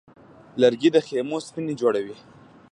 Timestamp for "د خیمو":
0.93-1.37